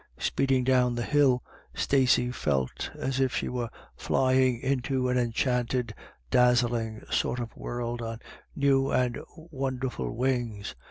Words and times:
Speed 0.17 0.51
ing 0.51 0.63
down 0.63 0.95
the 0.95 1.03
hill, 1.03 1.43
Stacey 1.75 2.31
felt 2.31 2.89
as 2.95 3.19
if 3.19 3.35
she 3.35 3.47
were 3.49 3.69
flying) 3.95 4.55
THUNDER 4.61 4.65
IN 4.65 4.69
THE 4.79 4.81
AIR, 4.81 4.81
203 4.81 4.97
into 4.97 5.09
an 5.09 5.17
enchanted, 5.19 5.95
dazzling 6.31 7.01
sort 7.11 7.39
of 7.39 7.55
world 7.55 8.01
on 8.01 8.17
new 8.55 8.89
and 8.89 9.19
wonderful 9.37 10.09
wings. 10.15 10.73